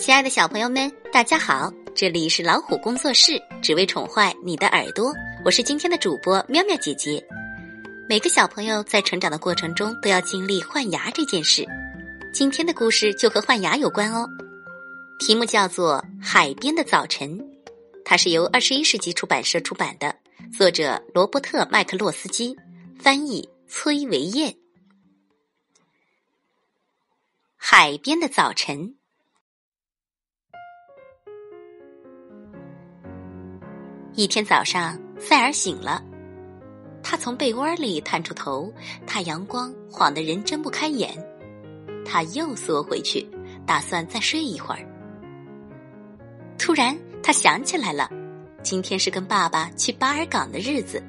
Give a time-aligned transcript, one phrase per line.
[0.00, 1.70] 亲爱的小朋友们，大家好！
[1.94, 5.12] 这里是老虎工作室，只为宠坏你的耳朵。
[5.44, 7.22] 我是今天的主播喵喵姐姐。
[8.08, 11.68] 每个小朋友在成长的过程中都要经历换牙这件事。
[12.32, 14.26] 今天的故事就和换牙有关哦。
[15.18, 17.38] 题目叫做《海边的早晨》，
[18.02, 20.16] 它是由二十一世纪出版社出版的，
[20.56, 22.56] 作者罗伯特·麦克洛斯基，
[22.98, 24.56] 翻译崔维燕。
[27.58, 28.94] 海边的早晨。
[34.20, 36.04] 一天早上，塞尔醒了，
[37.02, 38.70] 他从被窝里探出头，
[39.06, 41.16] 太阳光晃得人睁不开眼。
[42.04, 43.26] 他又缩回去，
[43.66, 44.86] 打算再睡一会儿。
[46.58, 48.10] 突然，他想起来了，
[48.62, 51.02] 今天是跟爸爸去巴尔港的日子。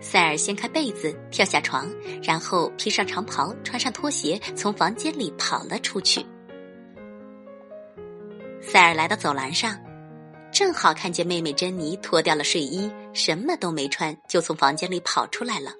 [0.00, 1.88] 塞尔掀开被子，跳下床，
[2.20, 6.26] 然后披上长袍，穿上拖鞋，从房间里跑了出去。
[8.60, 9.78] 塞尔来到走廊上，
[10.56, 15.70] 正好看见妹妹珍妮脱掉了睡衣，什么都没穿，就从房间里跑出来了。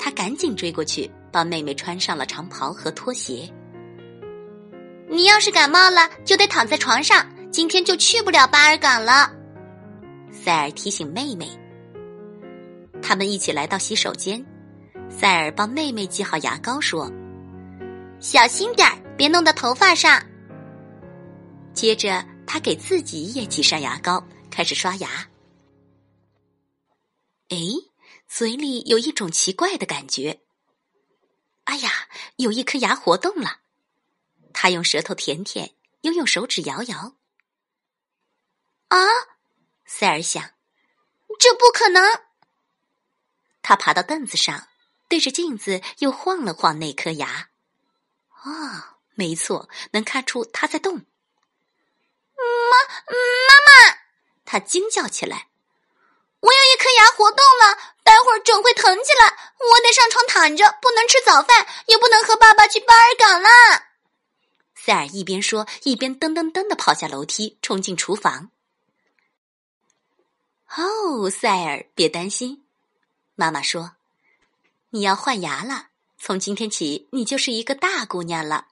[0.00, 3.48] 他赶紧追过去，帮妹妹穿上了长袍和拖鞋。
[5.08, 9.30] 你要是感冒了，就得躺在床上，今天就去不了巴尔港了。
[10.32, 11.48] 塞尔提醒妹妹。
[13.00, 14.44] 他们一起来到洗手间，
[15.08, 17.08] 塞尔帮妹妹系好牙膏，说
[18.18, 20.20] ：“小心点儿，别弄到头发上。”
[21.72, 25.30] 接着，他给自己也挤上牙膏，开始刷牙。
[27.48, 27.56] 哎，
[28.26, 30.40] 嘴里有一种奇怪的感觉。
[31.62, 33.60] 哎呀，有一颗牙活动了。
[34.52, 37.14] 他用舌头舔舔，又用手指摇摇。
[38.88, 38.98] 啊，
[39.84, 40.42] 塞尔想，
[41.38, 42.02] 这不可能。
[43.62, 44.66] 他爬到凳子上，
[45.08, 47.50] 对着镜子又晃了晃那颗牙。
[48.42, 51.06] 啊，没错，能看出它在动。
[52.70, 52.76] 妈，
[53.08, 53.98] 妈妈！
[54.44, 55.48] 他惊叫起来
[56.40, 63.48] ：“我有一颗牙活动了，待会儿准会疼起来，我得上床躺着，不能吃早饭，也不能和爸爸去巴尔港了。”
[64.74, 68.50] 塞尔一边说，一边噔噔噔的跑下楼梯，冲进厨房。
[70.76, 72.64] 哦，塞尔，别担心。
[73.34, 73.96] 妈妈说
[74.90, 78.68] ：“你要换牙了，从今天起，你就是一个大姑娘了。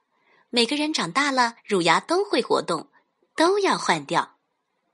[0.51, 2.91] 每个人长大了，乳牙都会活动，
[3.39, 4.37] 都要换掉。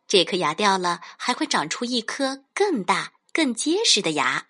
[0.07, 4.49] 这颗牙掉了，还会长出一颗更大、更结实的牙。”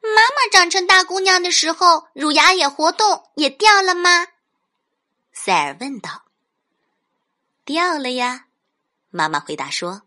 [0.00, 4.28] 妈妈长成大姑娘的时候，乳牙也活动，也掉了吗？
[5.32, 6.26] 塞尔问道。
[7.66, 8.46] “掉了呀。”
[9.10, 10.02] 妈妈回答说。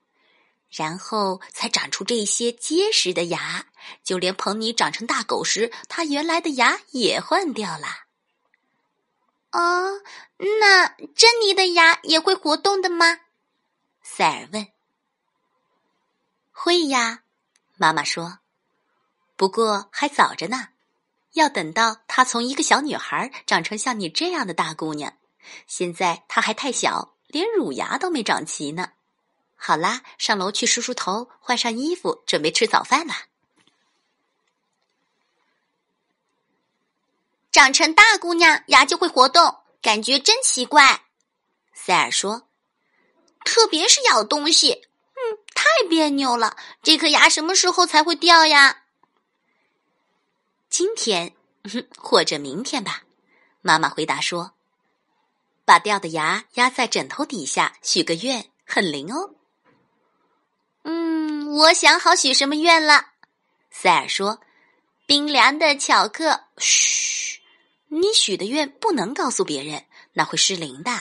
[0.69, 3.67] 然后才长出这些结实的牙，
[4.03, 8.06] 就连彭尼长成大狗时，他原来的牙也换掉了。
[9.51, 10.01] 哦，
[10.59, 13.19] 那珍妮的牙也会活动的吗？
[14.03, 14.67] 塞尔问。
[16.51, 17.23] 会呀，
[17.77, 18.39] 妈妈说。
[19.35, 20.69] 不过还早着呢，
[21.33, 25.13] 要等到她从一个小女孩长成像你这样的大姑娘。
[25.67, 28.93] 现在她还太小，连乳牙都没长齐呢。
[29.55, 33.26] 好啦，上楼去梳梳头，换上衣服，准备吃早饭啦。
[37.57, 41.05] 长成大姑娘，牙就会活动，感觉真奇怪。
[41.73, 42.47] 塞尔说
[43.43, 46.55] ：“特别是咬东西，嗯，太别扭了。
[46.83, 48.83] 这颗牙什么时候才会掉呀？”
[50.69, 51.33] 今天，
[51.97, 53.01] 或者明天吧。
[53.61, 54.53] 妈妈回答说
[55.65, 59.31] ：“把掉的牙压在枕头底下，许个愿，很灵哦。”
[60.85, 63.07] 嗯我想好许什么愿了，
[63.71, 64.41] 塞尔说
[65.07, 67.36] ：“冰凉的巧克。”嘘，
[67.89, 70.91] 你许的愿不能告诉别人，那会失灵的。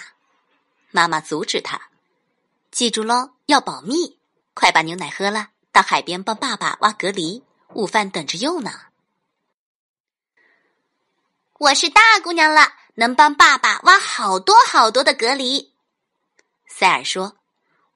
[0.91, 1.81] 妈妈阻止他
[2.71, 4.19] ：“记住喽，要保密。
[4.55, 7.43] 快把牛奶喝了，到海边帮爸爸挖蛤蜊，
[7.75, 8.71] 午饭等着用呢。”
[11.59, 15.71] 我是大姑娘了，能帮爸爸挖好多好多的蛤蜊。
[16.67, 17.37] 塞尔说：“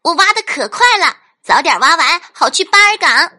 [0.02, 3.32] 我挖的可快了。”早点挖完，好去巴尔港。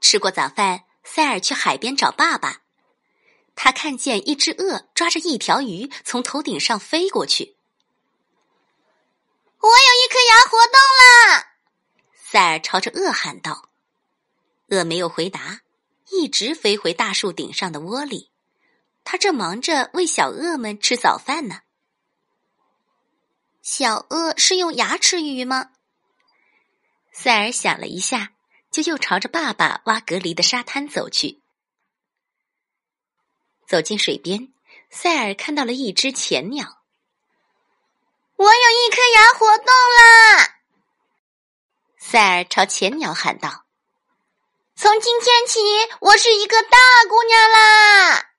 [0.00, 2.60] 吃过早饭，塞尔去海边找爸爸。
[3.56, 7.56] 他看见一只鳄抓着一条鱼从头顶上飞过去。
[9.58, 11.46] 我有一颗牙活动了，
[12.14, 13.70] 塞尔朝着鳄喊道。
[14.68, 15.62] 鳄没有回答，
[16.10, 18.30] 一直飞回大树顶上的窝里。
[19.02, 21.62] 他正忙着喂小鳄们吃早饭呢。
[23.62, 25.70] 小鳄是用牙吃鱼吗？
[27.12, 28.32] 塞尔想了一下，
[28.70, 31.40] 就又朝着爸爸挖蛤蜊的沙滩走去。
[33.66, 34.52] 走进水边，
[34.90, 36.82] 塞尔看到了一只前鸟。
[38.36, 39.66] 我有一颗牙活动
[39.98, 40.60] 啦！
[41.98, 43.64] 塞尔朝前鸟喊道
[44.76, 45.58] ：“从今天起，
[46.00, 46.78] 我是一个大
[47.08, 48.32] 姑娘啦！”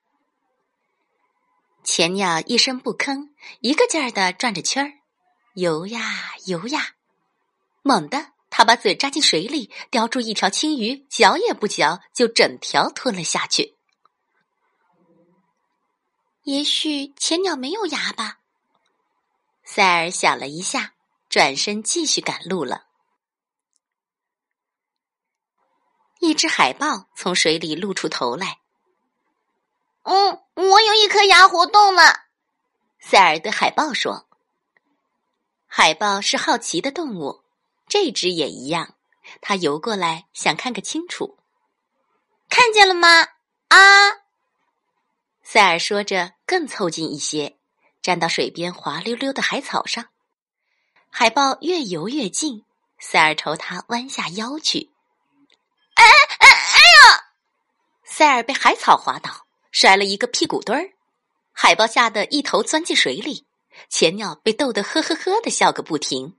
[1.84, 4.94] 前鸟一声不吭，一个劲儿的转着圈儿，
[5.56, 6.96] 游呀游呀。
[7.82, 13.77] 猛地，他把嘴扎进水里，叼住一条青鱼，嚼也不嚼，就整条吞了下去。
[16.48, 18.40] 也许前鸟没有牙吧？
[19.66, 20.94] 塞尔想了一下，
[21.28, 22.86] 转身继续赶路了。
[26.22, 28.62] 一只海豹从水里露出头来。
[30.04, 32.28] “嗯，我有一颗牙活动了。”
[33.02, 34.30] 塞尔对海豹说。
[35.66, 37.44] 海豹是好奇的动物，
[37.90, 38.96] 这只也一样。
[39.42, 41.38] 它游过来，想看个清楚。
[42.48, 43.10] 看见了吗？
[43.68, 44.27] 啊！
[45.50, 47.56] 塞尔说着，更凑近一些。
[48.02, 50.10] 站到水边滑溜溜的海草上，
[51.10, 52.66] 海豹越游越近，
[53.00, 54.92] 塞尔朝他弯下腰去。
[55.94, 56.80] 哎哎哎
[57.16, 57.32] 呀！
[58.04, 60.92] 塞尔被海草滑倒，摔了一个屁股墩儿。
[61.54, 63.48] 海豹吓得一头钻进水里，
[63.88, 66.38] 前鸟被逗得呵呵呵的笑个不停。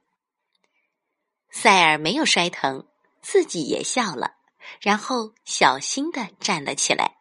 [1.50, 2.86] 塞尔没有摔疼，
[3.22, 4.34] 自己也笑了，
[4.82, 7.17] 然后小心的站了起来。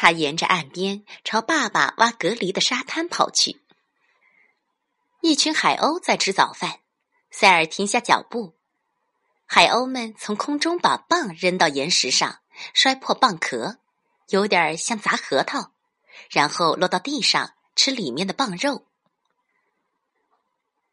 [0.00, 3.60] 他沿着岸边朝爸爸挖隔离的沙滩跑去。
[5.22, 6.78] 一群海鸥在吃早饭，
[7.32, 8.56] 塞尔停下脚步。
[9.44, 12.38] 海鸥们从空中把蚌扔到岩石上，
[12.74, 13.78] 摔破蚌壳，
[14.28, 15.72] 有点像砸核桃，
[16.30, 18.86] 然后落到地上吃里面的蚌肉。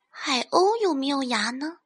[0.10, 1.78] 海鸥有没有牙呢？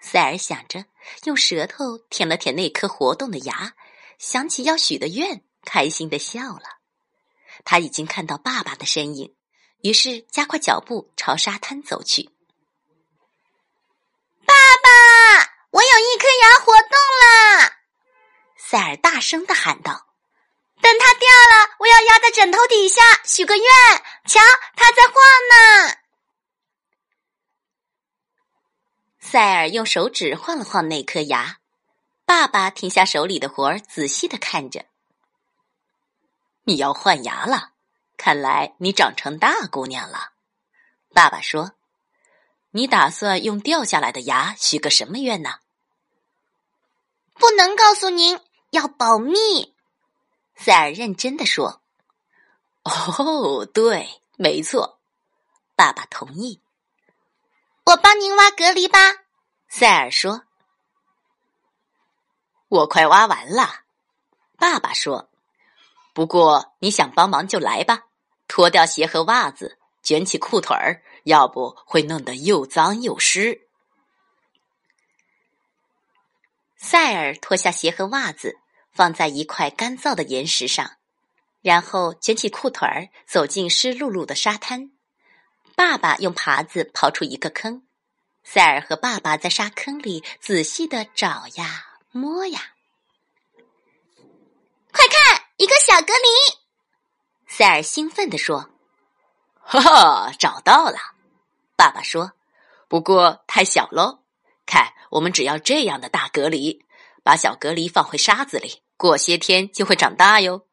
[0.00, 0.86] 塞尔想着，
[1.26, 3.74] 用舌头舔了舔那颗活动的牙，
[4.18, 5.44] 想起要许的愿。
[5.64, 6.78] 开心的笑了，
[7.64, 9.34] 他已经看到爸爸的身影，
[9.82, 12.30] 于是加快脚步朝沙滩走去。
[14.46, 14.88] 爸爸，
[15.70, 16.90] 我有一颗牙活动
[17.22, 17.72] 了！
[18.56, 20.06] 塞尔大声的喊道
[20.80, 23.64] ：“等它掉了，我要压在枕头底下许个愿。
[24.26, 24.40] 瞧，
[24.74, 25.14] 它在晃
[25.50, 25.94] 呢。”
[29.20, 31.58] 塞尔用手指晃了晃那颗牙，
[32.24, 34.86] 爸爸停下手里的活儿，仔细的看着。
[36.68, 37.70] 你要换牙了，
[38.18, 40.32] 看来你长成大姑娘了。
[41.14, 41.72] 爸爸说
[42.72, 45.60] ：“你打算用掉下来的牙许个什么愿呢？”
[47.40, 48.38] 不能告诉您，
[48.68, 49.74] 要保密。
[50.56, 51.80] 塞尔认真的说
[52.84, 55.00] ：“哦，对，没错。”
[55.74, 56.60] 爸爸同意。
[57.86, 58.98] 我帮您挖隔离吧。
[59.70, 60.42] 塞尔说
[62.68, 63.84] ：“我快挖完了。”
[64.60, 65.30] 爸爸说。
[66.18, 68.06] 不过你想帮忙就来吧，
[68.48, 73.68] 脱掉鞋和袜子，卷起裤腿儿，要不会弄得又脏又湿。
[76.76, 78.56] 塞尔脱下鞋和袜子，
[78.90, 80.96] 放在一块干燥的岩石上，
[81.62, 84.90] 然后卷起裤腿儿，走进湿漉漉的沙滩。
[85.76, 87.86] 爸爸用耙子刨出一个坑，
[88.42, 92.72] 塞尔和爸爸在沙坑里仔细的找呀摸呀。
[94.90, 95.47] 快看！
[95.58, 96.58] 一个小隔离，
[97.48, 98.70] 塞尔兴奋地说
[99.58, 100.96] ：“哈哈，找到了！”
[101.74, 102.30] 爸爸说
[102.86, 104.20] ：“不过太小喽。
[104.66, 106.86] 看，我们只要这样的大隔离，
[107.24, 110.64] 把小隔离放回沙子里，过些天就会长大哟。”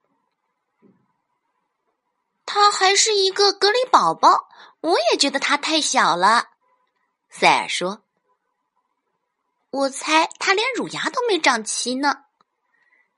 [2.45, 4.49] 他还是一个隔离宝宝，
[4.81, 6.49] 我也觉得他太小了。
[7.31, 8.03] 塞尔说
[9.71, 12.24] ：“我猜他连乳牙都没长齐呢。”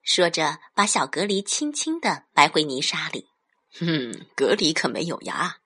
[0.08, 3.30] 说着，把小隔离轻轻的埋回泥沙里。
[3.78, 5.58] 哼，隔离可没有牙。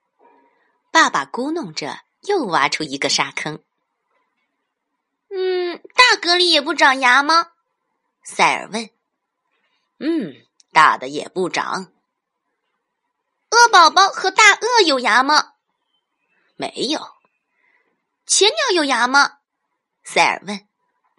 [0.91, 3.63] 爸爸咕哝着，又挖出一个沙坑。
[5.29, 7.51] 嗯，大隔离也不长牙吗？
[8.23, 8.89] 塞尔问。
[9.99, 10.33] 嗯，
[10.73, 11.93] 大的也不长。
[13.51, 15.53] 鳄宝宝和大鳄有牙吗？
[16.55, 16.99] 没有。
[18.25, 19.37] 前鸟有牙吗？
[20.03, 20.67] 塞尔问。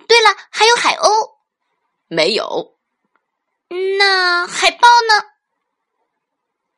[0.09, 1.39] 对了，还有海鸥。
[2.09, 2.72] 没有。
[3.99, 5.29] 那海豹呢？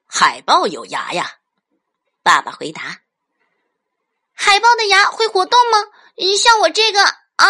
[0.06, 1.38] 海豹有牙呀，
[2.22, 3.00] 爸爸回答。
[4.32, 5.78] 海豹的牙会活动吗？
[6.38, 7.46] 像我这个啊？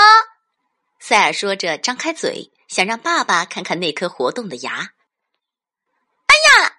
[0.98, 4.92] 塞尔说着，张开嘴，想让爸爸看看那颗活动的牙。
[6.26, 6.78] 哎呀！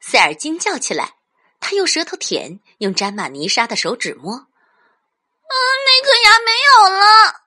[0.00, 1.16] 塞尔惊叫起来，
[1.58, 4.32] 他用舌头舔，用沾满泥沙的手指摸。
[4.36, 7.42] 嗯，那颗牙没有了。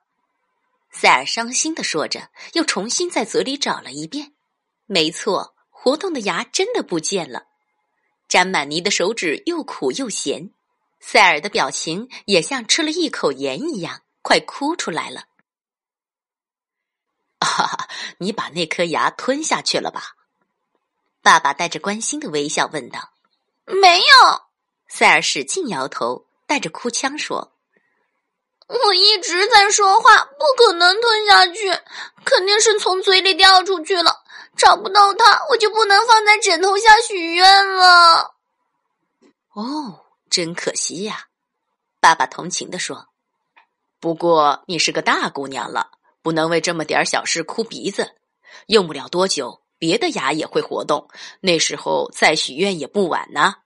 [0.92, 4.34] 塞尔伤心的说着，又重新在嘴里找了一遍。
[4.92, 7.44] 没错，活动的牙真的不见了，
[8.28, 10.50] 沾满泥的手指又苦又咸，
[10.98, 15.26] 塞尔的表情也像吃了一口盐一样，快哭出来了。
[17.38, 20.16] 哈哈，你把那颗牙吞下去了吧？
[21.22, 23.12] 爸爸带着关心的微笑问道。
[23.66, 24.42] 没有，
[24.88, 27.52] 塞尔使劲摇头，带着哭腔说。
[28.66, 31.70] 我一直在说话，不可能吞下去，
[32.24, 34.24] 肯定是从嘴里掉出去了。
[34.56, 38.34] 找不到它，我就不能放在枕头下许愿了。
[39.52, 41.26] 哦，真可惜呀，
[42.00, 43.08] 爸爸同情的说。
[43.98, 45.90] 不过你是个大姑娘了，
[46.22, 48.16] 不能为这么点小事哭鼻子。
[48.66, 51.08] 用不了多久，别的牙也会活动，
[51.40, 53.56] 那时候再许愿也不晚呢。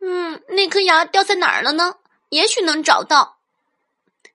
[0.00, 1.96] 嗯，那颗牙掉在哪儿了呢？
[2.30, 3.38] 也许能找到。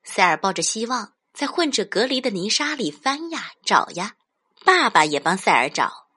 [0.03, 4.15] 塞尔抱着希望，在混着隔离的泥沙里翻呀找呀。
[4.65, 6.07] 爸爸也帮塞尔找，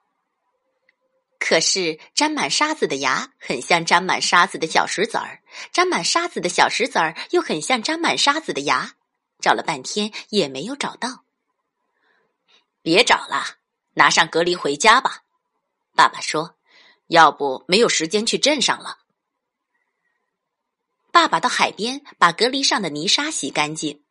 [1.39, 5.41] 可是沾满沙子的牙很像沾满沙子的小石子儿，
[5.71, 8.95] 沾满沙子的小石子儿又很像沾满沙子的牙。
[9.39, 11.23] 找了半天也没有找到。
[12.81, 13.45] 别找了，
[13.93, 15.23] 拿上隔离回家吧。
[15.95, 16.57] 爸爸说
[17.07, 18.97] ：“要不没有时间去镇上了。”
[21.13, 24.03] 爸爸到海边把隔离上的泥沙洗干净。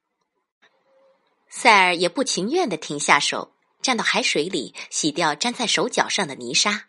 [1.51, 3.55] 塞尔也不情愿的停下手，
[3.89, 6.85] 站到海水里洗掉粘在手脚上的泥沙。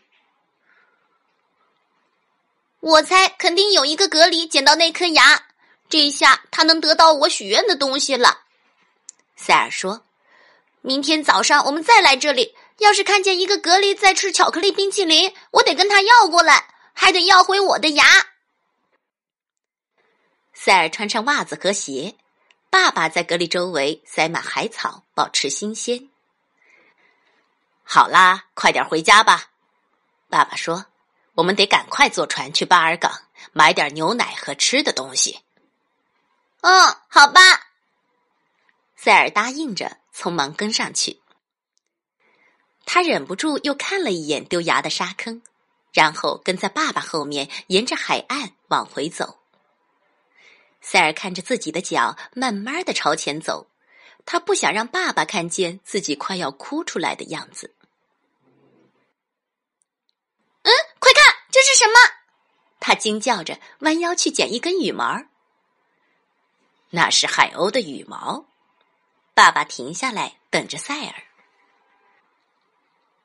[2.81, 5.45] 我猜肯定有一个隔离捡到那颗牙，
[5.87, 8.41] 这一下他能得到我许愿的东西了。
[9.37, 10.05] 塞尔说
[10.83, 18.03] ：“明天早上我们再来这里，要是看见一个隔离在吃巧克力冰淇淋，我得跟他要过来，还得要回我的牙。”
[20.53, 22.17] 塞尔穿上袜子和鞋，
[22.69, 26.08] 爸爸在隔离周围塞满海草，保持新鲜。
[27.91, 29.49] 好啦，快点回家吧，
[30.29, 30.85] 爸爸说
[31.33, 33.11] ：“我们得赶快坐船去巴尔港，
[33.51, 35.39] 买点牛奶和吃的东西。”
[36.61, 37.41] 嗯，好吧。
[38.95, 41.19] 塞尔答应着，匆忙跟上去。
[42.85, 45.41] 他忍不住又看了一眼丢牙的沙坑，
[45.91, 49.39] 然后跟在爸爸后面，沿着海岸往回走。
[50.79, 53.67] 塞尔看着自己的脚，慢慢的朝前走。
[54.27, 57.73] 他不想让爸爸看见自己快要哭出来的样子。
[60.61, 61.93] 嗯，快看，这是什么？
[62.81, 65.23] 他惊叫着，弯腰去捡一根羽毛。
[66.89, 68.45] 那是海鸥的羽毛。
[69.33, 71.13] 爸爸停下来，等着塞尔。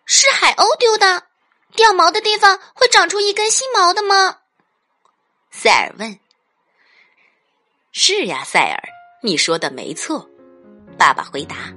[0.07, 1.27] 是海鸥丢的？
[1.75, 4.43] 掉毛的地方会长出一根新毛的吗？
[5.51, 6.21] 塞尔问。
[7.91, 8.83] 是呀，塞尔，
[9.23, 10.31] 你说的没错。
[10.97, 11.73] 爸爸回答。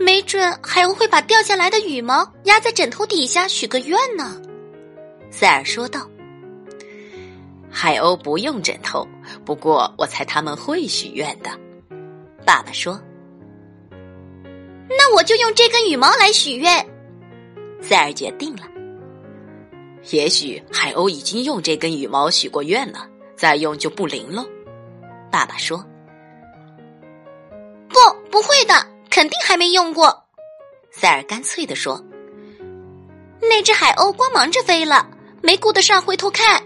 [0.00, 4.40] 没准海鸥会把掉下来的羽毛压在枕头底下许个愿呢。
[5.30, 6.08] 塞尔说道。
[7.70, 9.06] 海鸥不用枕头，
[9.44, 11.50] 不过我猜他们会许愿的。
[12.46, 13.00] 爸爸说。
[14.88, 16.84] 那我就用这根羽毛来许愿。
[17.80, 18.62] 塞尔决定了。
[20.10, 23.06] 也许海鸥已经用这根羽毛许过愿了。
[23.36, 24.44] 再用就不灵了，
[25.30, 25.78] 爸爸说。
[27.88, 27.96] 不，
[28.30, 28.74] 不会的，
[29.10, 30.24] 肯定还没用过。
[30.92, 32.02] 塞尔干脆的说。
[33.42, 35.08] 那只海鸥光忙着飞了，
[35.42, 36.62] 没顾得上回头看。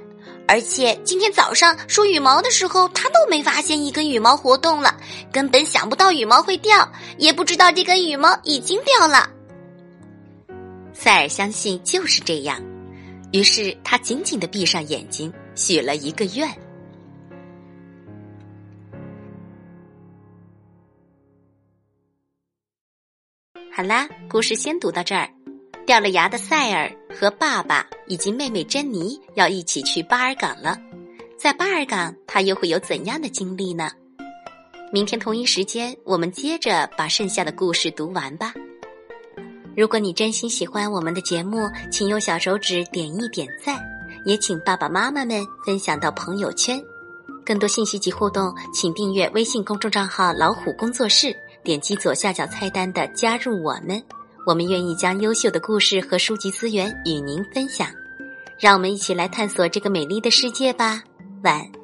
[0.47, 4.95] 而且今天早上梳羽毛的时候，他都没发现一根羽毛活动了，
[5.33, 9.31] 根本想不到羽毛会掉，也不知道这根羽毛已经掉了。
[10.93, 12.61] 塞尔相信就是这样，
[13.33, 16.47] 于是他紧紧的闭上眼睛，许了一个愿。
[23.77, 25.29] 好啦，故事先读到这儿。
[25.85, 30.79] 掉了牙的塞尔和爸爸以及妹妹珍妮要一起去巴尔港了。
[31.37, 33.91] 在巴尔港，他又会有怎样的经历呢？
[34.93, 38.55] 明天同一时间，我们接着把剩下的故事读完吧。
[39.77, 43.83] 如果你真心喜欢我们的节目，请用小手指点一点赞，
[44.25, 46.81] 也请爸爸妈妈们分享到朋友圈。
[47.45, 51.37] 更多信息及互动，请订阅微信公众账号“老虎工作室”。
[51.65, 54.01] 点击左下角菜单的“加入我们”，
[54.47, 57.89] 我们愿意将优秀的故事和书籍资源与您分享。
[58.61, 61.03] 让我们一起来探索这个美丽的世界吧！
[61.43, 61.84] 晚。